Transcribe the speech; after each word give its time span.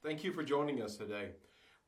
Thank 0.00 0.22
you 0.22 0.32
for 0.32 0.44
joining 0.44 0.80
us 0.80 0.96
today. 0.96 1.30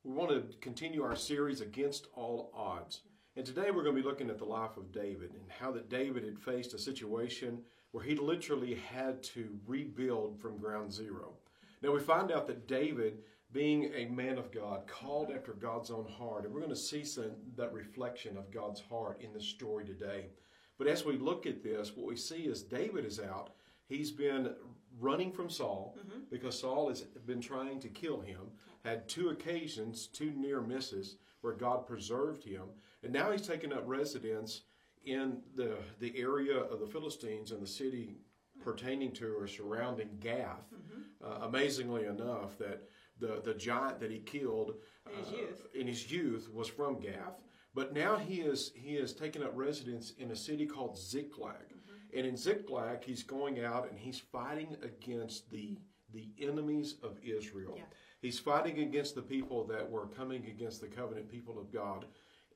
We 0.02 0.12
want 0.12 0.30
to 0.30 0.58
continue 0.58 1.04
our 1.04 1.14
series 1.14 1.60
Against 1.60 2.08
All 2.14 2.50
Odds. 2.52 3.02
And 3.36 3.46
today 3.46 3.70
we're 3.70 3.84
going 3.84 3.94
to 3.94 4.02
be 4.02 4.08
looking 4.08 4.30
at 4.30 4.38
the 4.38 4.44
life 4.44 4.76
of 4.76 4.90
David 4.90 5.30
and 5.30 5.48
how 5.48 5.70
that 5.70 5.88
David 5.88 6.24
had 6.24 6.36
faced 6.36 6.74
a 6.74 6.78
situation 6.78 7.60
where 7.92 8.02
he 8.02 8.16
literally 8.16 8.74
had 8.74 9.22
to 9.22 9.56
rebuild 9.64 10.40
from 10.40 10.58
ground 10.58 10.92
zero. 10.92 11.34
Now 11.82 11.92
we 11.92 12.00
find 12.00 12.32
out 12.32 12.48
that 12.48 12.66
David, 12.66 13.18
being 13.52 13.92
a 13.94 14.06
man 14.06 14.38
of 14.38 14.50
God, 14.50 14.88
called 14.88 15.30
after 15.30 15.52
God's 15.52 15.92
own 15.92 16.08
heart, 16.08 16.44
and 16.44 16.52
we're 16.52 16.60
going 16.60 16.70
to 16.70 16.76
see 16.76 17.04
some, 17.04 17.30
that 17.56 17.72
reflection 17.72 18.36
of 18.36 18.50
God's 18.50 18.80
heart 18.80 19.20
in 19.22 19.32
this 19.32 19.46
story 19.46 19.84
today. 19.84 20.30
But 20.78 20.88
as 20.88 21.04
we 21.04 21.16
look 21.16 21.46
at 21.46 21.62
this, 21.62 21.92
what 21.94 22.08
we 22.08 22.16
see 22.16 22.42
is 22.42 22.64
David 22.64 23.04
is 23.04 23.20
out. 23.20 23.50
He's 23.90 24.10
been 24.10 24.54
running 24.98 25.30
from 25.32 25.50
Saul 25.50 25.96
Mm-hmm. 25.98 26.20
because 26.30 26.58
Saul 26.58 26.88
has 26.88 27.02
been 27.26 27.40
trying 27.40 27.80
to 27.80 27.88
kill 27.88 28.20
him. 28.20 28.40
Had 28.84 29.08
two 29.08 29.28
occasions, 29.28 30.06
two 30.06 30.32
near 30.36 30.60
misses, 30.62 31.16
where 31.42 31.52
God 31.52 31.86
preserved 31.86 32.44
him, 32.44 32.62
and 33.02 33.12
now 33.12 33.30
he's 33.30 33.46
taken 33.46 33.72
up 33.72 33.82
residence 33.86 34.62
in 35.04 35.42
the 35.54 35.76
the 35.98 36.12
area 36.18 36.56
of 36.58 36.80
the 36.80 36.86
Philistines 36.86 37.50
and 37.52 37.60
the 37.62 37.66
city 37.66 38.16
pertaining 38.62 39.12
to 39.12 39.34
or 39.38 39.46
surrounding 39.46 40.10
Gath. 40.20 40.66
Mm-hmm. 40.72 41.00
Uh, 41.42 41.46
amazingly 41.46 42.04
enough, 42.06 42.56
that 42.58 42.88
the 43.18 43.40
the 43.44 43.54
giant 43.54 44.00
that 44.00 44.10
he 44.10 44.18
killed 44.20 44.74
In 45.10 45.18
his 45.18 45.28
uh, 45.28 45.36
youth. 45.36 45.66
in 45.74 45.86
his 45.86 46.10
youth 46.12 46.48
was 46.52 46.68
from 46.68 47.00
Gath. 47.00 47.36
But 47.74 47.92
now 47.94 48.16
he 48.16 48.40
is 48.40 48.72
he 48.74 48.94
has 48.96 49.12
taken 49.12 49.42
up 49.42 49.52
residence 49.54 50.12
in 50.18 50.30
a 50.30 50.36
city 50.36 50.66
called 50.66 50.96
Ziklag. 50.98 51.68
Mm-hmm. 52.10 52.18
And 52.18 52.28
in 52.28 52.36
Ziklag, 52.36 53.04
he's 53.04 53.22
going 53.22 53.64
out 53.64 53.88
and 53.90 53.98
he's 53.98 54.18
fighting 54.18 54.76
against 54.82 55.50
the 55.50 55.76
the 56.12 56.28
enemies 56.40 56.96
of 57.02 57.16
Israel. 57.22 57.74
Yeah. 57.76 57.84
He's 58.20 58.38
fighting 58.38 58.80
against 58.80 59.14
the 59.14 59.22
people 59.22 59.64
that 59.66 59.88
were 59.88 60.06
coming 60.06 60.44
against 60.46 60.80
the 60.80 60.88
covenant 60.88 61.30
people 61.30 61.58
of 61.58 61.72
God. 61.72 62.04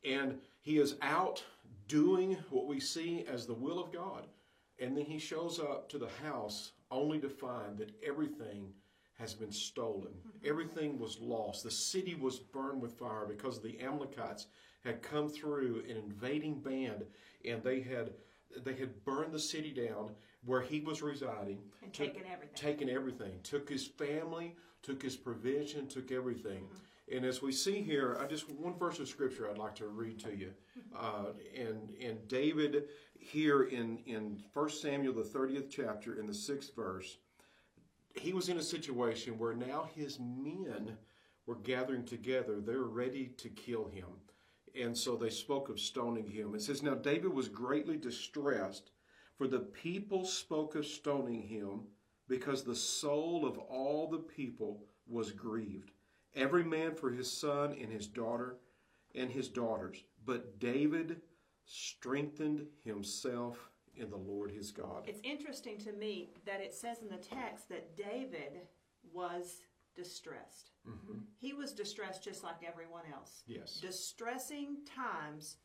And 0.05 0.39
he 0.61 0.78
is 0.78 0.97
out 1.03 1.43
doing 1.89 2.37
what 2.51 2.67
we 2.67 2.81
see 2.81 3.25
as 3.28 3.47
the 3.47 3.55
will 3.55 3.78
of 3.78 3.93
God. 3.93 4.27
And 4.78 4.97
then 4.97 5.05
he 5.05 5.19
shows 5.19 5.59
up 5.59 5.89
to 5.91 5.98
the 5.98 6.11
house 6.23 6.73
only 6.91 7.19
to 7.21 7.28
find 7.28 7.78
that 7.78 7.95
everything 8.05 8.73
has 9.19 9.33
been 9.33 9.53
stolen. 9.53 10.12
Everything 10.45 10.98
was 10.98 11.19
lost. 11.21 11.62
The 11.62 11.71
city 11.71 12.15
was 12.15 12.39
burned 12.39 12.83
with 12.83 12.98
fire 12.98 13.25
because 13.27 13.61
the 13.61 13.81
Amalekites 13.81 14.47
had 14.84 15.03
come 15.03 15.28
through 15.28 15.84
an 15.89 15.97
invading 15.97 16.61
band 16.61 17.05
and 17.45 17.62
they 17.62 17.81
had 17.81 18.11
they 18.62 18.74
had 18.74 19.05
burned 19.05 19.33
the 19.33 19.38
city 19.41 19.70
down 19.72 20.10
where 20.44 20.60
he 20.60 20.80
was 20.80 21.02
residing 21.02 21.58
And 21.83 21.92
took- 21.92 22.12
taken 22.14 22.22
everything. 22.30 22.55
taken 22.55 22.88
everything 22.91 23.33
took 23.42 23.69
his 23.69 23.86
family 23.86 24.55
took 24.83 25.02
his 25.02 25.16
provision 25.16 25.86
took 25.88 26.12
everything. 26.12 26.69
And 27.12 27.25
as 27.25 27.42
we 27.42 27.52
see 27.52 27.82
here 27.82 28.16
i 28.20 28.27
just 28.27 28.48
one 28.50 28.78
verse 28.78 28.98
of 28.98 29.08
scripture 29.08 29.48
i'd 29.50 29.58
like 29.58 29.75
to 29.77 29.88
read 29.88 30.19
to 30.20 30.34
you. 30.36 30.52
Uh, 30.97 31.32
and 31.56 31.92
and 32.00 32.28
david 32.28 32.84
here 33.19 33.64
in 33.64 33.98
in 34.06 34.41
1 34.52 34.69
samuel 34.70 35.12
the 35.12 35.22
30th 35.22 35.69
chapter 35.69 36.20
in 36.20 36.27
the 36.27 36.34
sixth 36.34 36.75
verse 36.77 37.19
he 38.14 38.32
was 38.32 38.48
in 38.48 38.58
a 38.58 38.62
situation 38.62 39.36
where 39.38 39.55
now 39.55 39.88
his 39.97 40.20
men 40.20 40.97
were 41.47 41.56
gathering 41.56 42.05
together. 42.05 42.60
They're 42.60 42.84
ready 42.84 43.27
to 43.38 43.48
kill 43.50 43.86
him 43.86 44.06
and 44.80 44.97
so 44.97 45.17
they 45.17 45.30
spoke 45.30 45.69
of 45.69 45.78
stoning 45.78 46.27
him 46.27 46.55
it 46.55 46.62
says 46.62 46.83
now 46.83 46.94
david 46.94 47.33
was 47.33 47.48
greatly 47.48 47.97
distressed 47.97 48.91
for 49.36 49.48
the 49.48 49.61
people 49.61 50.25
spoke 50.25 50.75
of 50.77 50.86
stoning 50.86 51.42
him 51.42 51.83
because 52.28 52.62
the 52.62 52.75
soul 52.75 53.47
of 53.47 53.58
all 53.58 54.08
the 54.08 54.19
people 54.19 54.84
was 55.06 55.33
grieved, 55.33 55.91
every 56.34 56.64
man 56.64 56.94
for 56.94 57.11
his 57.11 57.31
son 57.31 57.77
and 57.81 57.91
his 57.92 58.06
daughter 58.06 58.56
and 59.14 59.31
his 59.31 59.48
daughters. 59.48 60.05
But 60.25 60.58
David 60.58 61.20
strengthened 61.66 62.66
himself 62.84 63.59
in 63.97 64.10
the 64.10 64.16
Lord 64.16 64.50
his 64.50 64.70
God. 64.70 65.04
It's 65.06 65.20
interesting 65.22 65.78
to 65.78 65.93
me 65.93 66.31
that 66.47 66.60
it 66.60 66.75
says 66.75 66.99
in 67.03 67.09
the 67.09 67.22
text 67.22 67.69
that 67.69 67.97
David 67.97 68.62
was 69.12 69.60
distressed. 69.94 70.71
Mhm. 70.87 71.27
He 71.37 71.53
was 71.53 71.72
distressed 71.72 72.22
just 72.22 72.43
like 72.43 72.62
everyone 72.62 73.06
else. 73.06 73.43
Yes. 73.47 73.81
Distressing 73.81 74.84
times 74.84 75.59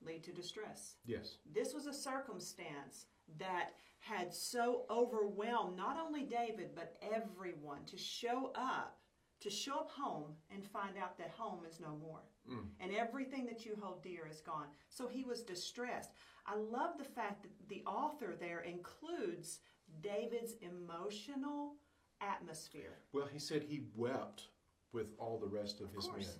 lead 0.00 0.24
to 0.24 0.32
distress. 0.32 0.96
Yes. 1.04 1.38
This 1.46 1.72
was 1.72 1.86
a 1.86 1.92
circumstance 1.92 3.06
that 3.38 3.74
had 4.00 4.34
so 4.34 4.84
overwhelmed 4.90 5.76
not 5.76 5.98
only 5.98 6.24
David 6.24 6.74
but 6.74 6.98
everyone 7.00 7.84
to 7.86 7.96
show 7.96 8.52
up, 8.54 9.00
to 9.40 9.50
show 9.50 9.78
up 9.80 9.90
home 9.90 10.36
and 10.50 10.66
find 10.66 10.96
out 10.98 11.16
that 11.18 11.30
home 11.30 11.64
is 11.64 11.80
no 11.80 11.96
more. 11.96 12.22
Mm. 12.48 12.74
And 12.80 12.92
everything 12.92 13.46
that 13.46 13.64
you 13.64 13.76
hold 13.76 14.02
dear 14.02 14.26
is 14.26 14.40
gone. 14.40 14.68
So 14.90 15.06
he 15.06 15.24
was 15.24 15.42
distressed. 15.42 16.10
I 16.46 16.56
love 16.56 16.98
the 16.98 17.04
fact 17.04 17.42
that 17.42 17.68
the 17.68 17.82
author 17.86 18.36
there 18.36 18.60
includes 18.60 19.60
David's 20.02 20.54
emotional 20.60 21.76
atmosphere. 22.24 22.98
Well, 23.12 23.26
he 23.26 23.38
said 23.38 23.62
he 23.62 23.82
wept 23.96 24.48
with 24.92 25.08
all 25.18 25.38
the 25.38 25.46
rest 25.48 25.80
of, 25.80 25.88
Of 25.88 25.94
his 25.94 26.06
course. 26.06 26.26
men. 26.26 26.36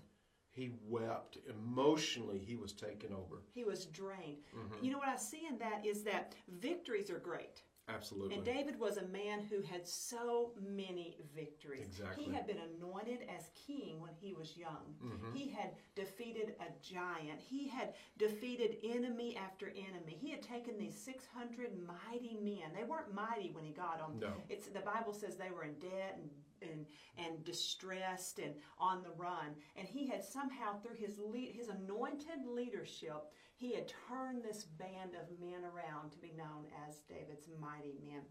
He 0.50 0.71
wept. 0.87 1.39
Emotionally, 1.49 2.39
he 2.39 2.56
was 2.56 2.72
taken 2.72 3.12
over. 3.12 3.43
He 3.53 3.65
was 3.65 3.87
drained. 3.87 4.44
Mhm. 4.55 4.83
You 4.83 4.93
know 4.93 4.99
what 4.99 5.09
I 5.09 5.17
see 5.17 5.47
in 5.47 5.59
that 5.59 5.84
is 5.84 6.05
that 6.05 6.34
victories 6.49 7.11
are 7.11 7.19
great. 7.19 7.62
Absolutely. 7.89 8.37
And 8.37 8.45
David 8.45 8.78
was 8.81 8.97
a 8.97 9.06
man 9.09 9.43
who 9.43 9.61
had 9.61 9.87
so 9.87 10.53
many 10.59 11.19
victories. 11.34 11.84
Exactly. 11.84 12.25
He 12.25 12.33
had 12.33 12.47
been 12.47 12.59
anointed 12.59 13.21
as 13.28 13.50
king 13.67 14.00
when 14.00 14.12
he 14.15 14.33
was 14.33 14.56
young. 14.56 14.97
Mhm. 15.03 15.37
He 15.37 15.49
had 15.50 15.77
defeated 15.94 16.56
a 16.61 16.73
giant. 16.83 17.41
He 17.41 17.69
had 17.69 17.94
defeated 18.17 18.78
enemy 18.83 19.37
after 19.37 19.69
enemy. 19.69 20.15
He 20.15 20.31
had 20.31 20.43
taken 20.43 20.78
these 20.78 20.99
600 20.99 21.77
mighty 21.87 22.37
men. 22.37 22.73
They 22.75 22.84
weren't 22.84 23.12
mighty 23.12 23.50
when 23.50 23.65
he 23.65 23.73
got 23.73 23.99
them. 23.99 24.19
No. 24.19 24.43
It's 24.49 24.69
the 24.69 24.81
Bible 24.81 25.12
says 25.12 25.37
they 25.37 25.50
were 25.50 25.65
in 25.65 25.78
debt 25.78 26.17
and 26.17 26.31
and, 26.62 26.87
and 27.16 27.44
distressed 27.44 28.38
and 28.38 28.54
on 28.78 29.03
the 29.03 29.10
run. 29.16 29.54
And 29.76 29.88
he 29.88 30.06
had 30.06 30.25
somehow, 30.25 30.78
through 30.81 30.97
his 30.97 31.19
lead, 31.19 31.54
his 31.54 31.69
anointed 31.69 32.47
leadership, 32.47 33.25
he 33.56 33.75
had 33.75 33.92
turned 34.09 34.42
this 34.42 34.64
band 34.64 35.12
of 35.14 35.38
men 35.41 35.64
around 35.64 36.10
to 36.12 36.19
be 36.19 36.32
known 36.37 36.66
as 36.88 36.98
David's 37.09 37.48
mighty 37.60 37.98
men. 38.04 38.22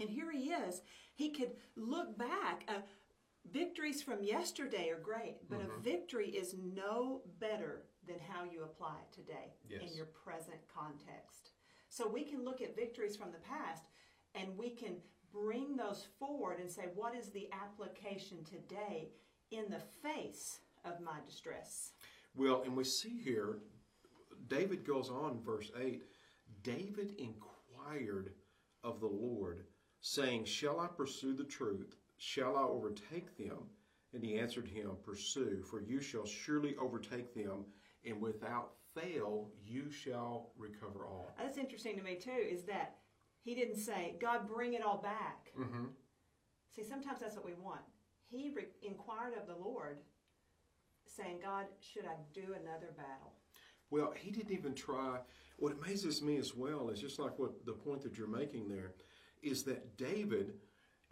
And 0.00 0.08
here 0.08 0.30
he 0.32 0.50
is. 0.50 0.82
He 1.14 1.30
could 1.30 1.52
look 1.76 2.16
back. 2.18 2.64
Uh, 2.68 2.80
victories 3.52 4.02
from 4.02 4.22
yesterday 4.22 4.88
are 4.88 4.98
great, 4.98 5.36
but 5.48 5.60
a 5.60 5.64
Mhm. 5.64 5.82
victory 5.82 6.30
is 6.30 6.54
no 6.54 7.22
better 7.38 7.86
than 8.06 8.18
how 8.18 8.42
you 8.44 8.64
apply 8.64 8.98
it 9.02 9.12
today 9.12 9.54
Yes. 9.68 9.82
in 9.82 9.96
your 9.96 10.06
present 10.06 10.66
context. 10.66 11.52
So 11.90 12.08
we 12.08 12.24
can 12.24 12.42
look 12.42 12.60
at 12.60 12.74
victories 12.74 13.16
from 13.16 13.30
the 13.32 13.38
past 13.38 13.84
and 14.34 14.56
we 14.58 14.70
can 14.70 15.00
bring 15.34 15.76
those 15.76 16.06
forward 16.18 16.60
and 16.60 16.70
say, 16.70 16.84
what 16.94 17.14
is 17.14 17.28
the 17.28 17.48
application 17.52 18.44
today 18.44 19.08
in 19.50 19.64
the 19.68 19.82
face 20.02 20.60
of 20.84 21.00
my 21.00 21.18
distress? 21.26 21.92
Well, 22.36 22.62
and 22.64 22.76
we 22.76 22.84
see 22.84 23.20
here, 23.22 23.58
David 24.48 24.86
goes 24.86 25.10
on, 25.10 25.40
verse 25.44 25.70
8 25.80 26.02
David 26.62 27.14
inquired 27.18 28.30
of 28.82 29.00
the 29.00 29.06
Lord, 29.06 29.64
saying, 30.00 30.44
Shall 30.44 30.80
I 30.80 30.86
pursue 30.86 31.34
the 31.34 31.44
truth? 31.44 31.96
Shall 32.18 32.56
I 32.56 32.62
overtake 32.62 33.36
them? 33.36 33.58
And 34.12 34.22
he 34.22 34.38
answered 34.38 34.68
him, 34.68 34.92
Pursue, 35.04 35.62
for 35.62 35.80
you 35.80 36.00
shall 36.00 36.26
surely 36.26 36.76
overtake 36.76 37.34
them, 37.34 37.64
and 38.06 38.20
without 38.20 38.72
fail 38.94 39.50
you 39.64 39.90
shall 39.90 40.52
recover 40.56 41.06
all. 41.06 41.34
That's 41.38 41.58
interesting 41.58 41.96
to 41.96 42.02
me 42.02 42.16
too, 42.16 42.30
is 42.30 42.62
that 42.64 42.96
he 43.44 43.54
didn't 43.54 43.76
say, 43.76 44.16
God, 44.20 44.48
bring 44.48 44.72
it 44.72 44.82
all 44.82 44.98
back. 45.02 45.50
Mm-hmm. 45.58 45.84
See, 46.74 46.82
sometimes 46.82 47.20
that's 47.20 47.36
what 47.36 47.44
we 47.44 47.52
want. 47.54 47.82
He 48.30 48.50
re- 48.56 48.64
inquired 48.82 49.34
of 49.40 49.46
the 49.46 49.54
Lord, 49.54 49.98
saying, 51.06 51.40
God, 51.42 51.66
should 51.78 52.06
I 52.06 52.16
do 52.32 52.54
another 52.54 52.92
battle? 52.96 53.34
Well, 53.90 54.12
he 54.16 54.30
didn't 54.30 54.52
even 54.52 54.74
try. 54.74 55.18
What 55.58 55.72
amazes 55.72 56.22
me 56.22 56.38
as 56.38 56.54
well 56.54 56.88
is 56.88 57.00
just 57.00 57.18
like 57.18 57.38
what 57.38 57.64
the 57.66 57.74
point 57.74 58.02
that 58.02 58.16
you're 58.16 58.26
making 58.26 58.68
there 58.68 58.92
is 59.42 59.62
that 59.64 59.96
David, 59.98 60.54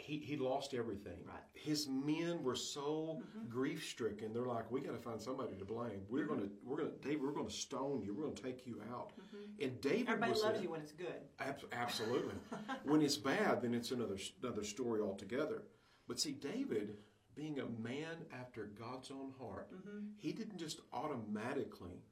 he, 0.03 0.19
he 0.19 0.37
lost 0.37 0.75
everything. 0.75 1.19
Right. 1.25 1.43
His 1.55 1.89
men 1.89 2.43
were 2.43 2.57
so 2.57 3.21
mm-hmm. 3.21 3.49
grief 3.49 3.87
stricken. 3.89 4.33
They're 4.33 4.45
like, 4.45 4.71
we 4.71 4.81
got 4.81 4.93
to 4.93 4.99
find 4.99 5.21
somebody 5.21 5.55
to 5.57 5.65
blame. 5.65 6.03
We're 6.09 6.27
gonna, 6.27 6.43
mm-hmm. 6.43 6.69
we're 6.69 6.79
gonna, 6.79 6.91
David, 7.01 7.23
we're 7.23 7.33
gonna 7.33 7.51
stone 7.51 8.03
you. 8.05 8.15
We're 8.15 8.25
gonna 8.25 8.35
take 8.35 8.67
you 8.67 8.81
out. 8.93 9.13
Mm-hmm. 9.13 9.65
And 9.65 9.81
David 9.81 10.09
Everybody 10.09 10.33
was 10.33 10.43
loves 10.43 10.59
in- 10.59 10.65
you 10.65 10.71
when 10.71 10.81
it's 10.81 10.93
good. 10.93 11.23
Abs- 11.39 11.65
absolutely. 11.73 12.35
when 12.85 13.01
it's 13.01 13.17
bad, 13.17 13.63
then 13.63 13.75
it's 13.75 13.93
another 13.93 14.19
another 14.43 14.65
story 14.65 15.01
altogether. 15.01 15.63
But 16.09 16.19
see, 16.19 16.33
David, 16.33 16.97
being 17.35 17.61
a 17.61 17.67
man 17.83 18.17
after 18.39 18.71
God's 18.79 19.11
own 19.11 19.33
heart, 19.41 19.71
he 20.17 20.33
didn't 20.33 20.59
just 20.59 20.81
automatically 20.93 22.03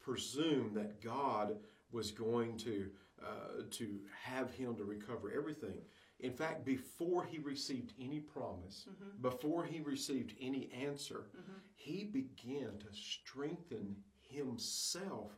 presume 0.00 0.72
that 0.74 1.00
God 1.02 1.56
was 1.92 2.10
going 2.10 2.56
to 2.58 2.90
uh, 3.24 3.62
to 3.70 4.00
have 4.22 4.52
him 4.52 4.76
to 4.76 4.84
recover 4.84 5.32
everything. 5.34 5.80
In 6.20 6.32
fact, 6.32 6.64
before 6.64 7.24
he 7.24 7.38
received 7.38 7.92
any 8.00 8.20
promise, 8.20 8.86
mm-hmm. 8.88 9.22
before 9.22 9.64
he 9.64 9.80
received 9.80 10.34
any 10.40 10.70
answer, 10.72 11.26
mm-hmm. 11.36 11.58
he 11.74 12.04
began 12.04 12.78
to 12.78 12.86
strengthen 12.92 13.96
himself 14.20 15.32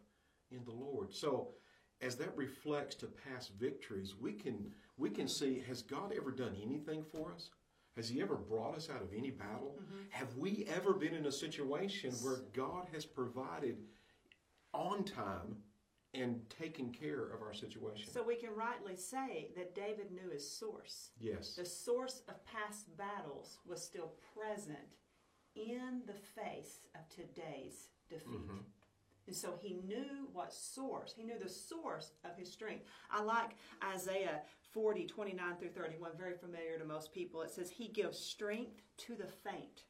in 0.50 0.64
the 0.64 0.72
Lord. 0.72 1.12
So, 1.12 1.48
as 2.02 2.16
that 2.16 2.36
reflects 2.36 2.94
to 2.96 3.06
past 3.06 3.52
victories, 3.58 4.14
we 4.20 4.34
can 4.34 4.70
we 4.98 5.10
can 5.10 5.28
see 5.28 5.62
has 5.66 5.82
God 5.82 6.12
ever 6.14 6.30
done 6.30 6.54
anything 6.62 7.04
for 7.10 7.32
us? 7.32 7.50
Has 7.96 8.10
he 8.10 8.20
ever 8.20 8.36
brought 8.36 8.76
us 8.76 8.90
out 8.90 9.02
of 9.02 9.14
any 9.16 9.30
battle? 9.30 9.78
Mm-hmm. 9.80 10.02
Have 10.10 10.36
we 10.36 10.66
ever 10.68 10.92
been 10.92 11.14
in 11.14 11.26
a 11.26 11.32
situation 11.32 12.12
where 12.22 12.42
God 12.52 12.88
has 12.92 13.06
provided 13.06 13.78
on 14.74 15.04
time 15.04 15.56
and 16.20 16.40
taking 16.50 16.92
care 16.92 17.24
of 17.34 17.42
our 17.42 17.52
situation? 17.52 18.10
So 18.10 18.22
we 18.22 18.36
can 18.36 18.54
rightly 18.54 18.96
say 18.96 19.50
that 19.56 19.74
David 19.74 20.10
knew 20.10 20.30
his 20.32 20.48
source. 20.48 21.10
yes. 21.20 21.54
The 21.56 21.64
source 21.64 22.22
of 22.28 22.44
past 22.46 22.96
battles 22.96 23.58
was 23.66 23.82
still 23.82 24.12
present 24.34 24.78
in 25.54 26.02
the 26.06 26.12
face 26.40 26.80
of 26.94 27.08
today's 27.08 27.88
defeat. 28.08 28.40
Mm-hmm. 28.40 28.58
And 29.26 29.34
so 29.34 29.54
he 29.60 29.80
knew 29.84 30.28
what 30.32 30.52
source, 30.52 31.12
he 31.16 31.24
knew 31.24 31.38
the 31.42 31.48
source 31.48 32.12
of 32.24 32.36
his 32.36 32.52
strength. 32.52 32.84
I 33.10 33.22
like 33.22 33.56
Isaiah 33.82 34.42
40, 34.72 35.06
29 35.06 35.56
through 35.56 35.70
31, 35.70 36.12
very 36.16 36.34
familiar 36.34 36.78
to 36.78 36.84
most 36.84 37.12
people. 37.12 37.42
It 37.42 37.50
says, 37.50 37.70
He 37.70 37.88
gives 37.88 38.18
strength 38.18 38.82
to 38.98 39.14
the 39.16 39.26
faint. 39.26 39.84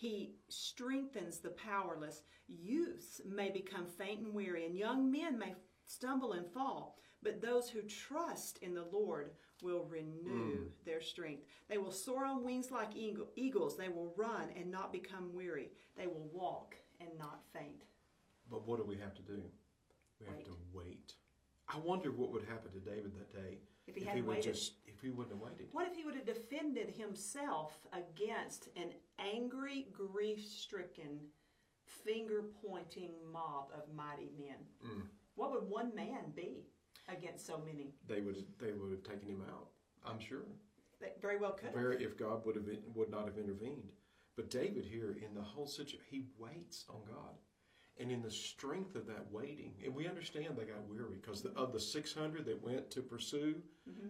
He 0.00 0.32
strengthens 0.48 1.40
the 1.40 1.50
powerless. 1.50 2.22
Youths 2.48 3.20
may 3.28 3.50
become 3.50 3.84
faint 3.86 4.20
and 4.20 4.32
weary, 4.32 4.64
and 4.64 4.74
young 4.74 5.12
men 5.12 5.38
may 5.38 5.54
stumble 5.84 6.32
and 6.32 6.50
fall. 6.54 6.96
But 7.22 7.42
those 7.42 7.68
who 7.68 7.82
trust 7.82 8.56
in 8.62 8.72
the 8.72 8.86
Lord 8.90 9.32
will 9.62 9.84
renew 9.84 10.56
hmm. 10.56 10.64
their 10.86 11.02
strength. 11.02 11.42
They 11.68 11.76
will 11.76 11.92
soar 11.92 12.24
on 12.24 12.42
wings 12.42 12.70
like 12.70 12.96
eagles. 12.96 13.76
They 13.76 13.90
will 13.90 14.14
run 14.16 14.48
and 14.56 14.70
not 14.70 14.90
become 14.90 15.34
weary. 15.34 15.68
They 15.98 16.06
will 16.06 16.30
walk 16.32 16.76
and 16.98 17.10
not 17.18 17.42
faint. 17.52 17.84
But 18.50 18.66
what 18.66 18.78
do 18.78 18.86
we 18.86 18.96
have 18.96 19.14
to 19.16 19.22
do? 19.22 19.42
We 20.18 20.26
have 20.28 20.36
Wait. 20.36 20.46
to 20.46 20.56
wait. 20.72 21.12
I 21.72 21.78
wonder 21.78 22.10
what 22.10 22.32
would 22.32 22.44
happen 22.44 22.72
to 22.72 22.80
David 22.80 23.12
that 23.16 23.32
day 23.32 23.58
If 23.86 23.94
he 23.94 24.04
hadn't 24.04 24.26
would 24.26 24.42
just 24.42 24.74
if 24.86 25.00
he 25.00 25.10
wouldn't 25.10 25.34
have 25.34 25.40
waited. 25.40 25.68
What 25.72 25.86
if 25.86 25.94
he 25.94 26.04
would 26.04 26.14
have 26.14 26.26
defended 26.26 26.90
himself 26.90 27.78
against 27.92 28.68
an 28.76 28.90
angry, 29.18 29.88
grief 29.92 30.44
stricken, 30.44 31.20
finger 31.84 32.44
pointing 32.66 33.12
mob 33.32 33.68
of 33.74 33.94
mighty 33.94 34.30
men? 34.38 34.58
Mm. 34.84 35.02
What 35.36 35.52
would 35.52 35.68
one 35.70 35.94
man 35.94 36.32
be 36.34 36.66
against 37.08 37.46
so 37.46 37.62
many? 37.64 37.94
They 38.08 38.20
would 38.20 38.44
they 38.58 38.72
would 38.72 38.90
have 38.90 39.02
taken 39.04 39.28
him 39.28 39.42
out. 39.48 39.68
I'm 40.04 40.20
sure. 40.20 40.44
They 41.00 41.12
very 41.22 41.38
well 41.38 41.52
could. 41.52 41.72
Very, 41.72 42.02
if 42.04 42.18
God 42.18 42.44
would 42.44 42.56
have 42.56 42.66
would 42.94 43.10
not 43.10 43.24
have 43.24 43.38
intervened. 43.38 43.92
But 44.36 44.50
David 44.50 44.84
here 44.84 45.16
in 45.24 45.34
the 45.34 45.42
whole 45.42 45.66
situation, 45.66 46.00
he 46.08 46.26
waits 46.38 46.84
on 46.88 47.00
God. 47.06 47.34
And 48.00 48.10
in 48.10 48.22
the 48.22 48.30
strength 48.30 48.96
of 48.96 49.06
that 49.08 49.30
waiting, 49.30 49.74
and 49.84 49.94
we 49.94 50.08
understand 50.08 50.56
they 50.56 50.64
got 50.64 50.88
weary 50.88 51.16
because 51.20 51.44
of 51.44 51.72
the 51.72 51.78
600 51.78 52.46
that 52.46 52.62
went 52.64 52.90
to 52.92 53.02
pursue 53.02 53.56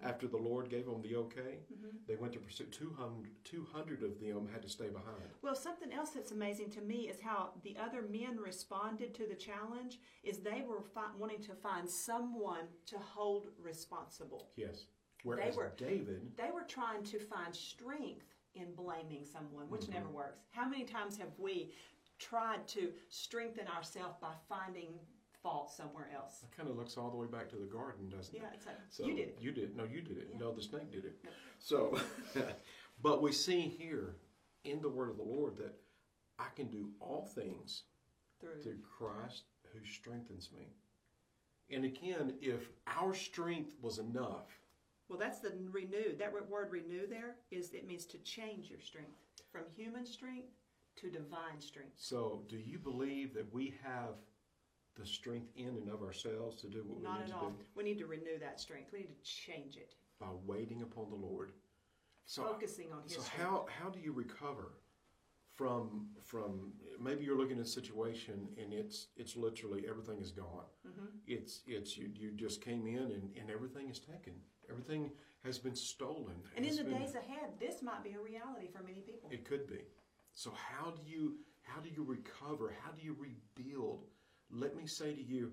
after 0.05 0.29
the 0.29 0.37
Lord 0.37 0.69
gave 0.71 0.87
them 0.87 1.03
the 1.03 1.17
okay, 1.17 1.59
they 2.07 2.15
went 2.15 2.33
to 2.35 2.39
pursue. 2.39 2.65
200, 2.67 3.31
200 3.45 4.03
of 4.05 4.21
them 4.21 4.49
had 4.53 4.63
to 4.63 4.69
stay 4.69 4.89
behind. 4.89 5.25
Well, 5.43 5.57
something 5.57 5.93
else 5.93 6.11
that's 6.11 6.31
amazing 6.31 6.71
to 6.71 6.83
me 6.83 7.09
is 7.09 7.21
how 7.21 7.51
the 7.65 7.77
other 7.83 8.03
men 8.03 8.37
responded 8.39 9.13
to 9.15 9.27
the 9.27 9.35
challenge. 9.35 9.99
Is 10.23 10.39
they 10.39 10.63
were 10.69 10.83
fi- 10.83 11.11
wanting 11.19 11.43
to 11.43 11.55
find 11.55 11.89
someone 11.89 12.67
to 12.87 12.99
hold 12.99 13.49
responsible. 13.61 14.51
Yes. 14.57 14.85
Whereas 15.25 15.57
were- 15.57 15.73
David, 15.77 16.31
They 16.37 16.51
were 16.55 16.63
trying 16.69 17.03
to 17.05 17.19
find 17.19 17.55
strength 17.55 18.27
in 18.55 18.73
blaming 18.75 19.25
someone, 19.25 19.69
which 19.69 19.83
Mm-hmm. 19.83 19.93
never 19.95 20.09
works. 20.11 20.39
How 20.51 20.69
many 20.69 20.85
times 20.85 21.17
have 21.19 21.33
we 21.39 21.73
tried 22.21 22.69
to 22.69 22.91
strengthen 23.09 23.67
ourselves 23.67 24.17
by 24.21 24.33
finding 24.49 24.95
fault 25.43 25.73
somewhere 25.73 26.09
else? 26.15 26.43
it 26.45 26.57
kind 26.57 26.69
of 26.69 26.77
looks 26.77 26.97
all 26.97 27.11
the 27.11 27.17
way 27.17 27.27
back 27.27 27.49
to 27.49 27.57
the 27.57 27.67
garden, 27.67 28.09
doesn't 28.09 28.35
it? 28.35 28.43
Yeah, 28.43 28.49
it's 28.55 28.67
like, 28.67 28.77
So 28.91 29.07
you 29.07 29.15
did 29.17 29.29
it. 29.29 29.39
You 29.41 29.51
did. 29.53 29.77
No, 29.77 29.85
you 29.85 30.03
did 30.03 30.19
it. 30.19 30.29
Yeah. 30.33 30.39
No, 30.39 30.53
the 30.53 30.63
snake 30.63 30.93
did 30.93 31.05
it. 31.07 31.19
So, 31.59 31.99
but 33.03 33.23
we 33.23 33.33
see 33.33 33.63
here 33.63 34.17
in 34.65 34.81
the 34.83 34.89
word 34.89 35.11
of 35.11 35.17
the 35.17 35.23
Lord 35.23 35.57
that 35.57 35.75
I 36.39 36.47
can 36.55 36.69
do 36.69 36.91
all 37.01 37.29
things 37.35 37.83
Through. 38.41 38.63
through 38.63 38.79
Christ 38.97 39.45
who 39.73 39.85
strengthens 39.87 40.51
me. 40.57 40.75
And 41.73 41.85
again, 41.85 42.35
if 42.41 42.69
our 42.87 43.15
strength 43.15 43.73
was 43.81 43.99
enough, 43.99 44.59
Well, 45.09 45.19
that's 45.19 45.39
the 45.39 45.53
renew. 45.71 46.17
That 46.19 46.33
word 46.33 46.71
renew 46.71 47.07
there 47.07 47.37
is 47.51 47.73
it 47.73 47.87
means 47.87 48.05
to 48.07 48.19
change 48.19 48.69
your 48.69 48.81
strength 48.81 49.17
from 49.53 49.63
human 49.77 50.05
strength 50.05 50.49
to 51.01 51.11
divine 51.11 51.61
strength. 51.61 51.93
so 51.97 52.43
do 52.49 52.57
you 52.57 52.79
believe 52.79 53.35
that 53.35 53.53
we 53.53 53.75
have 53.83 54.15
the 54.97 55.07
strength 55.07 55.49
in 55.57 55.69
and 55.69 55.89
of 55.89 56.03
ourselves 56.03 56.61
to 56.61 56.67
do 56.69 56.83
what 56.87 56.99
we 56.99 57.03
Not 57.05 57.19
need 57.21 57.25
at 57.25 57.29
to 57.31 57.37
all. 57.37 57.51
do 57.51 57.57
We 57.75 57.85
need 57.85 57.99
to 57.99 58.07
renew 58.07 58.39
that 58.41 58.61
strength. 58.61 58.93
We 58.93 58.99
need 59.01 59.09
to 59.15 59.23
change 59.23 59.77
it, 59.77 59.95
by 60.19 60.27
waiting 60.45 60.83
upon 60.83 61.09
the 61.11 61.17
Lord? 61.17 61.53
So, 62.27 62.45
focusing 62.45 62.93
on 62.93 63.03
His 63.05 63.15
So 63.15 63.23
strength. 63.23 63.43
how 63.43 63.67
how 63.81 63.89
do 63.91 63.99
you 64.01 64.13
recover 64.13 64.73
from 65.57 66.09
from 66.23 66.73
maybe 67.01 67.25
you're 67.25 67.37
looking 67.39 67.59
at 67.59 67.65
a 67.65 67.69
situation 67.69 68.49
and 68.61 68.73
it's 68.73 69.09
it's 69.17 69.37
literally 69.37 69.87
everything 69.89 70.21
is 70.21 70.31
gone. 70.33 70.69
Mm-hmm. 70.87 71.07
It's 71.27 71.61
it's 71.67 71.97
you 71.97 72.11
you 72.15 72.33
just 72.33 72.61
came 72.63 72.87
in 72.87 72.97
and, 73.17 73.31
and 73.39 73.51
everything 73.51 73.89
is 73.89 73.99
taken. 73.99 74.35
Everything 74.69 75.11
has 75.45 75.59
been 75.59 75.75
stolen. 75.75 76.37
And 76.57 76.65
in 76.67 76.77
the 76.77 76.85
been- 76.85 76.99
days 76.99 77.15
ahead, 77.15 77.51
this 77.59 77.83
might 77.83 78.05
be 78.05 78.13
a 78.13 78.21
reality 78.21 78.69
for 78.73 78.83
many 78.83 79.01
people. 79.01 79.31
it 79.33 79.45
could 79.45 79.67
be. 79.67 79.81
So 80.41 80.53
how 80.57 80.93
do 80.93 81.03
you 81.07 81.35
how 81.65 81.83
do 81.83 81.91
you 81.91 82.03
recover? 82.03 82.73
How 82.83 82.93
do 82.93 83.03
you 83.03 83.15
rebuild? 83.19 84.07
Let 84.51 84.75
me 84.75 84.87
say 84.87 85.13
to 85.13 85.23
you, 85.23 85.53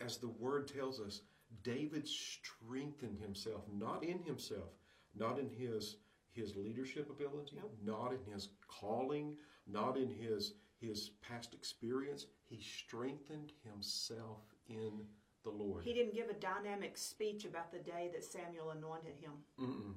as 0.00 0.16
the 0.16 0.30
word 0.30 0.66
tells 0.66 1.00
us, 1.00 1.20
David 1.62 2.08
strengthened 2.08 3.18
himself, 3.18 3.64
not 3.70 4.02
in 4.02 4.22
himself, 4.22 4.70
not 5.14 5.38
in 5.38 5.50
his 5.50 5.96
his 6.30 6.56
leadership 6.56 7.10
ability, 7.10 7.56
Nope. 7.60 7.76
not 7.84 8.14
in 8.14 8.32
his 8.32 8.48
calling, 8.66 9.36
not 9.66 9.98
in 9.98 10.08
his 10.08 10.54
his 10.80 11.10
past 11.20 11.52
experience. 11.52 12.24
He 12.48 12.58
strengthened 12.58 13.52
himself 13.70 14.40
in 14.66 15.04
the 15.44 15.50
Lord. 15.50 15.84
He 15.84 15.92
didn't 15.92 16.14
give 16.14 16.28
a 16.28 16.34
dynamic 16.34 16.96
speech 16.96 17.44
about 17.44 17.72
the 17.72 17.78
day 17.78 18.10
that 18.12 18.24
Samuel 18.24 18.70
anointed 18.70 19.14
him. 19.20 19.32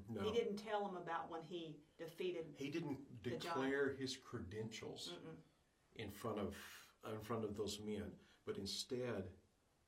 No. 0.10 0.22
He 0.22 0.32
didn't 0.32 0.58
tell 0.58 0.88
him 0.88 0.98
about 0.98 1.30
when 1.30 1.42
he 1.44 1.78
defeated. 1.98 2.46
He 2.56 2.70
didn't 2.70 2.98
giant. 3.24 3.42
declare 3.42 3.96
his 4.00 4.18
credentials 4.18 5.14
in 5.96 6.12
front 6.12 6.40
of 6.40 6.56
in 7.14 7.22
front 7.22 7.44
of 7.44 7.56
those 7.56 7.80
men, 7.86 8.12
but 8.46 8.58
instead 8.58 9.25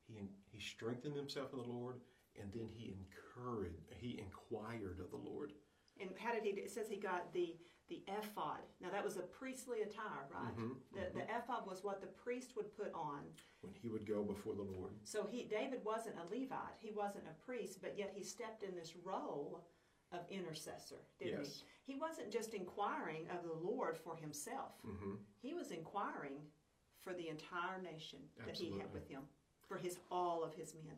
he 0.08 0.22
he 0.52 0.60
strengthened 0.60 1.16
himself 1.16 1.54
in 1.54 1.60
the 1.60 1.68
Lord, 1.68 2.02
and 2.40 2.52
then 2.54 2.70
he 2.72 2.96
encouraged 2.96 3.76
he 3.98 4.20
inquired 4.20 5.00
of 5.00 5.10
the 5.12 5.18
Lord. 5.18 5.54
And 6.00 6.12
how 6.20 6.34
did 6.34 6.44
he? 6.44 6.52
It 6.52 6.72
says 6.72 6.88
he 6.90 6.98
got 6.98 7.34
the 7.34 7.56
the 7.89 8.01
ephod. 8.08 8.60
Now 8.82 8.89
that 8.89 9.03
was 9.03 9.17
a 9.17 9.22
priestly 9.22 9.82
attire, 9.82 10.27
right? 10.29 10.56
Mhm, 10.58 10.75
The 10.94 11.12
the 11.20 11.24
ephod 11.38 11.65
was 11.65 11.84
what 11.84 12.01
the 12.01 12.08
priest 12.08 12.56
would 12.56 12.75
put 12.75 12.94
on. 12.94 13.24
When 13.62 13.74
he 13.74 13.88
would 13.89 14.06
go 14.06 14.24
before 14.24 14.53
the 14.56 14.63
Lord, 14.63 14.91
So 15.03 15.25
he 15.25 15.44
David 15.44 15.84
wasn't 15.86 16.17
a 16.20 16.24
Levite. 16.24 16.77
He 16.79 16.91
wasn't 16.91 17.25
a 17.27 17.34
priest, 17.46 17.82
but 17.82 17.98
yet 17.98 18.12
he 18.13 18.24
stepped 18.24 18.63
in 18.63 18.75
this 18.75 18.96
role 19.03 19.63
of 20.12 20.20
intercessor, 20.29 21.01
didn't 21.20 21.39
Yes. 21.44 21.63
he? 21.86 21.94
He 21.94 22.00
wasn't 22.00 22.32
just 22.32 22.53
inquiring 22.53 23.27
of 23.29 23.44
the 23.44 23.53
Lord 23.53 23.98
for 23.98 24.15
himself. 24.15 24.74
hmm 24.82 25.15
He 25.41 25.53
was 25.53 25.72
inquiring 25.72 26.51
for 27.00 27.13
the 27.13 27.29
entire 27.29 27.82
nation 27.82 28.20
that 28.46 28.58
he 28.58 28.77
had 28.77 28.91
with 28.94 29.08
him, 29.08 29.27
for 29.67 29.77
his 29.77 30.00
all 30.12 30.44
of 30.44 30.53
his 30.53 30.74
men. 30.75 30.98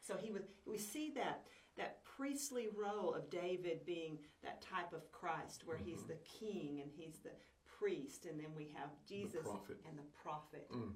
So 0.00 0.16
he 0.16 0.30
was. 0.30 0.42
We 0.66 0.78
see 0.78 1.10
that 1.12 1.46
that 1.78 2.04
priestly 2.04 2.66
role 2.76 3.14
of 3.14 3.30
David 3.30 3.84
being 3.86 4.18
that 4.42 4.60
type 4.60 4.92
of 4.92 5.10
Christ, 5.12 5.62
where 5.66 5.76
he's 5.78 5.98
Mm-hmm. 6.00 6.08
the 6.08 6.46
king 6.46 6.80
and 6.82 6.90
he's 6.94 7.18
the 7.22 7.30
priest, 7.78 8.26
and 8.26 8.38
then 8.38 8.50
we 8.56 8.68
have 8.76 8.90
Jesus 9.08 9.42
prophet. 9.44 9.76
and 9.88 9.96
the 9.98 10.02
prophet. 10.22 10.68
Mm. 10.72 10.92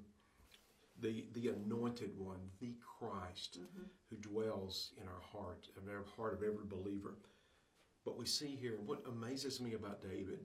the 1.01 1.25
the 1.33 1.49
anointed 1.49 2.13
one, 2.19 2.41
the 2.61 2.75
Christ, 2.99 3.59
Mm-hmm. 3.61 3.85
who 4.11 4.17
dwells 4.17 4.93
in 5.01 5.07
our 5.09 5.21
heart, 5.33 5.69
in 5.79 5.87
the 5.87 5.99
heart 6.17 6.35
of 6.35 6.43
every 6.43 6.67
believer. 6.67 7.15
But 8.05 8.19
we 8.19 8.27
see 8.27 8.57
here, 8.61 8.79
what 8.85 9.03
amazes 9.07 9.61
me 9.61 9.75
about 9.75 10.03
David 10.03 10.41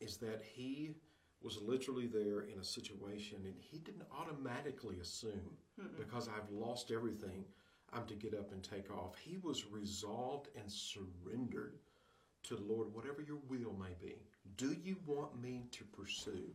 is 0.00 0.16
that 0.18 0.42
he 0.42 0.96
was 1.40 1.56
literally 1.62 2.06
there 2.06 2.40
in 2.52 2.58
a 2.60 2.64
situation 2.64 3.38
and 3.44 3.54
he 3.58 3.78
didn't 3.78 4.06
automatically 4.12 4.98
assume 5.00 5.56
because 5.96 6.28
I've 6.28 6.50
lost 6.50 6.90
everything, 6.90 7.44
I'm 7.92 8.06
to 8.06 8.14
get 8.14 8.34
up 8.34 8.52
and 8.52 8.62
take 8.62 8.90
off. 8.90 9.16
He 9.18 9.36
was 9.38 9.66
resolved 9.70 10.48
and 10.56 10.70
surrendered 10.70 11.78
to 12.44 12.54
the 12.56 12.62
Lord, 12.62 12.94
whatever 12.94 13.20
your 13.22 13.38
will 13.48 13.74
may 13.78 13.94
be. 14.00 14.16
Do 14.56 14.74
you 14.82 14.96
want 15.06 15.40
me 15.40 15.66
to 15.72 15.84
pursue? 15.84 16.50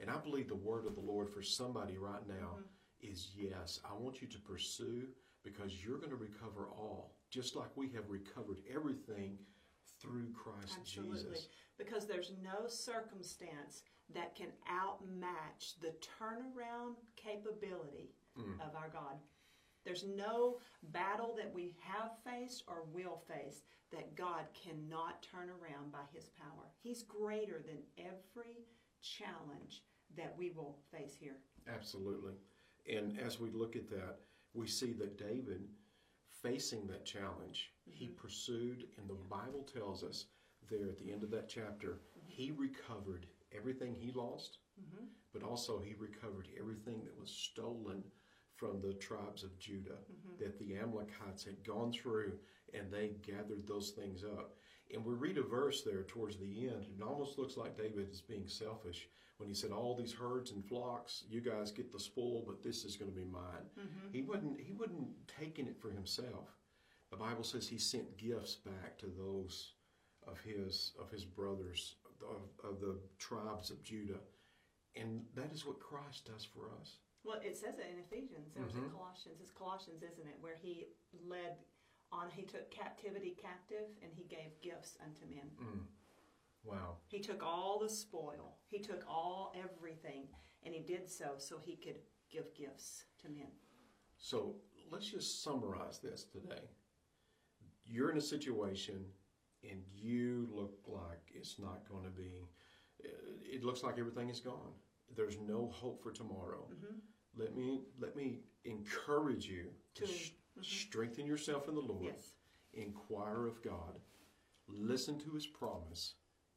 And 0.00 0.10
I 0.10 0.16
believe 0.16 0.48
the 0.48 0.54
word 0.56 0.86
of 0.86 0.94
the 0.94 1.00
Lord 1.00 1.28
for 1.30 1.42
somebody 1.42 1.96
right 1.96 2.26
now 2.28 2.58
is 3.00 3.30
yes. 3.36 3.80
I 3.88 3.94
want 3.94 4.20
you 4.20 4.28
to 4.28 4.38
pursue 4.40 5.06
because 5.42 5.82
you're 5.82 5.98
going 5.98 6.10
to 6.10 6.16
recover 6.16 6.68
all. 6.76 7.14
just 7.30 7.54
like 7.54 7.70
we 7.76 7.88
have 7.90 8.08
recovered 8.10 8.58
everything 8.74 9.38
through 10.00 10.32
Christ 10.32 10.76
Absolutely. 10.80 11.14
Jesus. 11.30 11.46
Because 11.78 12.04
there's 12.06 12.32
no 12.42 12.66
circumstance 12.66 13.82
that 14.12 14.34
can 14.34 14.48
outmatch 14.68 15.78
the 15.80 15.94
turnaround 16.18 16.96
capability 17.16 18.10
Mm. 18.38 18.54
of 18.60 18.74
our 18.76 18.88
God. 18.92 19.18
There's 19.84 20.04
no 20.04 20.58
battle 20.92 21.34
that 21.36 21.52
we 21.54 21.74
have 21.80 22.10
faced 22.24 22.64
or 22.66 22.84
will 22.92 23.22
face 23.28 23.62
that 23.92 24.14
God 24.14 24.44
cannot 24.54 25.22
turn 25.22 25.48
around 25.48 25.90
by 25.92 26.04
His 26.12 26.30
power. 26.38 26.66
He's 26.82 27.02
greater 27.02 27.60
than 27.64 27.78
every 27.98 28.66
challenge 29.02 29.82
that 30.16 30.34
we 30.36 30.50
will 30.50 30.76
face 30.92 31.16
here. 31.18 31.36
Absolutely. 31.72 32.34
And 32.92 33.18
as 33.18 33.40
we 33.40 33.50
look 33.50 33.76
at 33.76 33.88
that, 33.90 34.18
we 34.54 34.66
see 34.66 34.92
that 34.94 35.18
David, 35.18 35.68
facing 36.42 36.86
that 36.88 37.04
challenge, 37.04 37.72
he 37.84 38.06
mm-hmm. 38.06 38.14
pursued, 38.14 38.86
and 38.98 39.08
the 39.08 39.14
Bible 39.28 39.66
tells 39.72 40.02
us 40.02 40.26
there 40.70 40.88
at 40.88 40.98
the 40.98 41.12
end 41.12 41.22
of 41.22 41.30
that 41.30 41.48
chapter, 41.48 42.00
mm-hmm. 42.18 42.28
he 42.28 42.50
recovered 42.50 43.26
everything 43.56 43.94
he 43.94 44.12
lost, 44.12 44.58
mm-hmm. 44.80 45.04
but 45.32 45.42
also 45.42 45.80
he 45.80 45.94
recovered 45.98 46.48
everything 46.58 47.02
that 47.04 47.18
was 47.18 47.30
stolen 47.30 48.02
from 48.60 48.78
the 48.82 48.92
tribes 48.92 49.42
of 49.42 49.58
Judah 49.58 49.96
mm-hmm. 50.12 50.44
that 50.44 50.58
the 50.58 50.76
Amalekites 50.76 51.44
had 51.44 51.64
gone 51.64 51.90
through 51.92 52.34
and 52.74 52.92
they 52.92 53.12
gathered 53.26 53.66
those 53.66 53.90
things 53.90 54.22
up. 54.22 54.54
And 54.92 55.02
we 55.04 55.14
read 55.14 55.38
a 55.38 55.42
verse 55.42 55.82
there 55.82 56.02
towards 56.02 56.36
the 56.36 56.68
end. 56.68 56.84
It 56.94 57.02
almost 57.02 57.38
looks 57.38 57.56
like 57.56 57.78
David 57.78 58.10
is 58.12 58.20
being 58.20 58.46
selfish 58.46 59.08
when 59.38 59.48
he 59.48 59.54
said, 59.54 59.70
"All 59.70 59.96
these 59.96 60.12
herds 60.12 60.50
and 60.50 60.64
flocks, 60.64 61.24
you 61.30 61.40
guys 61.40 61.72
get 61.72 61.90
the 61.90 61.98
spoil, 61.98 62.44
but 62.46 62.62
this 62.62 62.84
is 62.84 62.96
going 62.96 63.10
to 63.10 63.16
be 63.16 63.24
mine." 63.24 63.66
Mm-hmm. 63.78 64.12
He 64.12 64.22
wasn't. 64.22 64.60
He 64.60 64.72
wasn't 64.72 65.08
taking 65.26 65.66
it 65.66 65.80
for 65.80 65.90
himself. 65.90 66.58
The 67.10 67.16
Bible 67.16 67.44
says 67.44 67.66
he 67.66 67.78
sent 67.78 68.18
gifts 68.18 68.56
back 68.56 68.98
to 68.98 69.06
those 69.06 69.72
of 70.26 70.38
his 70.40 70.92
of 71.00 71.10
his 71.10 71.24
brothers 71.24 71.94
of, 72.22 72.68
of 72.68 72.80
the 72.80 72.98
tribes 73.18 73.70
of 73.70 73.82
Judah, 73.82 74.20
and 74.96 75.22
that 75.34 75.52
is 75.52 75.64
what 75.64 75.80
Christ 75.80 76.28
does 76.32 76.44
for 76.44 76.68
us. 76.80 76.96
Well, 77.24 77.40
it 77.42 77.56
says 77.56 77.78
it 77.78 77.86
in 77.92 77.98
Ephesians. 77.98 78.56
It 78.56 78.62
was 78.64 78.74
in 78.74 78.84
Mhm. 78.84 78.92
Colossians. 78.92 79.40
It's 79.40 79.52
Colossians, 79.52 80.02
isn't 80.02 80.26
it? 80.26 80.40
Where 80.40 80.56
he 80.56 80.86
led 81.12 81.64
on, 82.12 82.30
he 82.30 82.44
took 82.44 82.70
captivity 82.70 83.34
captive 83.34 83.88
and 84.02 84.12
he 84.12 84.24
gave 84.24 84.60
gifts 84.60 84.96
unto 85.00 85.26
men. 85.26 85.50
Mm. 85.60 85.86
Wow. 86.64 86.98
He 87.08 87.20
took 87.20 87.42
all 87.42 87.78
the 87.78 87.88
spoil. 87.88 88.58
He 88.68 88.80
took 88.80 89.04
all 89.06 89.52
everything, 89.54 90.28
and 90.62 90.74
he 90.74 90.80
did 90.80 91.08
so 91.08 91.38
so 91.38 91.58
he 91.58 91.76
could 91.76 92.02
give 92.28 92.52
gifts 92.54 93.04
to 93.18 93.28
men. 93.28 93.52
So 94.18 94.60
let's 94.90 95.08
just 95.08 95.42
summarize 95.42 96.00
this 96.00 96.24
today. 96.24 96.68
You're 97.84 98.10
in 98.10 98.18
a 98.18 98.22
situation 98.22 99.12
and 99.62 99.84
you 99.94 100.46
look 100.50 100.86
like 100.86 101.30
it's 101.34 101.58
not 101.58 101.88
going 101.88 102.04
to 102.04 102.10
be, 102.10 102.48
it 102.98 103.62
looks 103.64 103.82
like 103.82 103.98
everything 103.98 104.28
is 104.30 104.40
gone. 104.40 104.74
There's 105.16 105.38
no 105.38 105.68
hope 105.68 106.02
for 106.02 106.12
tomorrow. 106.12 106.68
Let 107.36 107.54
me 107.56 107.82
let 107.98 108.16
me 108.16 108.40
encourage 108.64 109.46
you 109.46 109.70
to 109.94 110.06
To- 110.06 110.12
sh- 110.12 110.32
strengthen 110.62 111.26
yourself 111.26 111.68
in 111.68 111.74
the 111.74 111.80
Lord. 111.80 112.04
Yes. 112.04 112.34
Inquire 112.72 113.46
of 113.46 113.62
God, 113.62 114.00
listen 114.68 115.18
to 115.20 115.30
His 115.32 115.46
promise, 115.46 116.14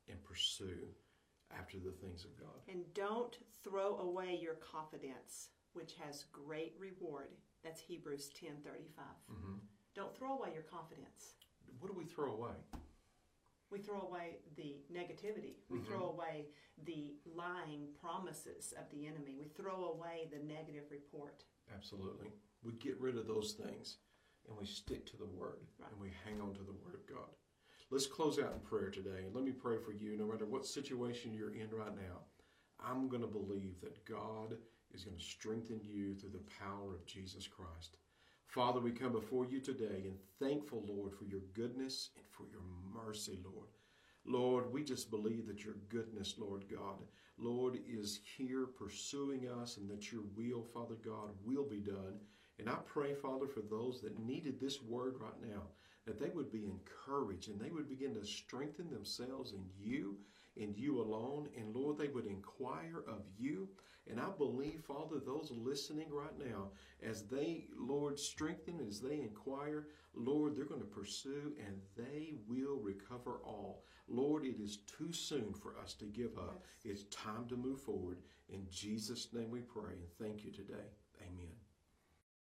and 0.08 0.22
pursue 0.24 0.88
after 1.52 1.80
the 1.80 1.92
things 1.92 2.26
of 2.26 2.36
God. 2.38 2.62
And 2.68 2.92
don't 2.94 3.38
throw 3.64 3.98
away 3.98 4.36
your 4.42 4.56
confidence, 4.56 5.50
which 5.74 5.94
has 5.96 6.26
great 6.32 6.76
reward. 6.80 7.30
That's 7.64 7.82
Hebrews 7.82 8.30
10:35. 8.30 9.06
Mhm. 9.30 9.60
Don't 9.94 10.16
throw 10.16 10.38
away 10.38 10.54
your 10.54 10.64
confidence. 10.64 11.36
What 11.80 11.92
do 11.92 11.98
we 11.98 12.06
throw 12.06 12.34
away? 12.34 12.56
We 13.74 13.80
throw 13.80 14.02
away 14.02 14.38
the 14.56 14.78
negativity. 14.94 15.56
We 15.68 15.80
Mhm. 15.80 15.88
throw 15.88 16.10
away 16.10 16.48
the 16.78 17.18
lying 17.26 17.92
promises 17.96 18.72
of 18.74 18.88
the 18.92 19.08
enemy. 19.08 19.34
We 19.34 19.48
throw 19.48 19.86
away 19.86 20.28
the 20.32 20.38
negative 20.38 20.92
report. 20.92 21.44
Absolutely. 21.70 22.32
We 22.62 22.74
get 22.74 23.00
rid 23.00 23.18
of 23.18 23.26
those 23.26 23.54
things 23.56 23.98
and 24.48 24.56
we 24.56 24.68
stick 24.68 25.08
to 25.08 25.18
the 25.18 25.26
Word 25.26 25.66
Right. 25.80 25.92
and 25.92 26.00
we 26.00 26.12
hang 26.12 26.40
on 26.40 26.54
to 26.54 26.64
the 26.64 26.72
Word 26.74 26.94
of 26.94 27.04
God. 27.08 27.36
Let's 27.90 28.06
close 28.06 28.38
out 28.38 28.54
in 28.54 28.62
prayer 28.62 28.92
today. 28.92 29.26
And 29.26 29.34
let 29.34 29.44
me 29.44 29.52
pray 29.52 29.80
for 29.80 29.92
you, 29.92 30.16
no 30.18 30.28
matter 30.28 30.46
what 30.46 30.68
situation 30.68 31.34
you're 31.34 31.56
in 31.56 31.72
right 31.72 31.96
now. 31.96 32.28
I'm 32.80 33.10
going 33.10 33.24
to 33.24 33.28
believe 33.28 33.82
that 33.82 34.06
God 34.06 34.62
is 34.92 35.04
going 35.04 35.18
to 35.18 35.24
strengthen 35.24 35.82
you 35.84 36.14
through 36.14 36.30
the 36.32 36.40
power 36.60 36.94
of 36.94 37.06
Jesus 37.08 37.48
Christ. 37.48 37.98
Father, 38.54 38.80
we 38.80 38.92
come 38.92 39.14
before 39.14 39.48
you 39.48 39.60
today 39.60 40.04
and 40.06 40.16
thankful, 40.40 40.84
Lord, 40.88 41.12
for 41.16 41.26
your 41.26 41.40
goodness 41.56 42.12
and 42.16 42.26
for 42.30 42.44
your 42.52 42.62
mercy, 42.94 43.40
Lord. 43.44 43.70
Lord, 44.26 44.72
we 44.72 44.84
just 44.84 45.10
believe 45.10 45.48
that 45.48 45.66
your 45.66 45.74
goodness, 45.90 46.36
Lord 46.38 46.66
God, 46.70 47.02
Lord, 47.40 47.80
is 47.90 48.20
here 48.38 48.68
pursuing 48.68 49.50
us 49.50 49.78
and 49.78 49.90
that 49.90 50.12
your 50.12 50.22
will, 50.38 50.64
Father 50.72 50.94
God, 51.04 51.32
will 51.44 51.64
be 51.64 51.80
done. 51.80 52.20
And 52.60 52.70
I 52.70 52.76
pray, 52.86 53.16
Father, 53.16 53.48
for 53.48 53.62
those 53.62 54.02
that 54.02 54.20
needed 54.20 54.60
this 54.60 54.84
word 54.84 55.16
right 55.20 55.42
now, 55.42 55.64
that 56.06 56.20
they 56.20 56.30
would 56.30 56.52
be 56.52 56.68
encouraged 56.68 57.50
and 57.50 57.60
they 57.60 57.72
would 57.72 57.90
begin 57.90 58.14
to 58.14 58.24
strengthen 58.24 58.92
themselves 58.92 59.54
in 59.54 59.66
you, 59.76 60.16
in 60.58 60.74
you 60.76 61.02
alone. 61.02 61.50
And 61.58 61.76
Lord, 61.76 61.98
they 61.98 62.08
would 62.08 62.26
inquire 62.26 63.04
of 63.08 63.22
you. 63.38 63.68
And 64.10 64.20
I 64.20 64.30
believe, 64.38 64.84
Father, 64.86 65.20
those 65.20 65.52
listening 65.56 66.10
right 66.12 66.38
now, 66.38 66.72
as 67.02 67.24
they, 67.24 67.68
Lord, 67.78 68.20
strengthen, 68.20 68.82
as 68.86 69.00
they 69.00 69.22
inquire, 69.22 69.88
Lord, 70.14 70.56
they're 70.56 70.66
going 70.66 70.82
to 70.82 70.86
pursue 70.86 71.54
and 71.66 71.80
they 71.96 72.34
will 72.48 72.78
recover 72.82 73.40
all. 73.46 73.86
Lord, 74.10 74.44
it 74.46 74.60
is 74.60 74.80
too 74.98 75.14
soon 75.14 75.54
for 75.54 75.78
us 75.82 75.94
to 75.96 76.06
give 76.06 76.38
up. 76.38 76.66
It's 76.84 77.04
time 77.04 77.48
to 77.48 77.56
move 77.56 77.80
forward. 77.80 78.18
In 78.50 78.68
Jesus' 78.70 79.30
name 79.34 79.52
we 79.52 79.62
pray 79.62 79.94
and 79.94 80.12
thank 80.20 80.44
you 80.44 80.52
today. 80.52 80.92